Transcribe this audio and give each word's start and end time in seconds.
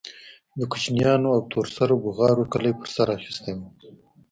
د 0.59 0.61
کوچنيانو 0.71 1.27
او 1.35 1.41
تور 1.51 1.65
سرو 1.75 1.95
بوغارو 2.03 2.43
کلى 2.53 2.71
په 2.79 2.85
سر 2.93 3.07
اخيستى 3.17 3.51
و. 3.57 3.61